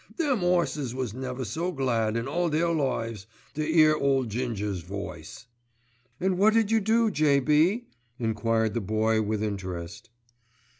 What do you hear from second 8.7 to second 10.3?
the Boy with interest.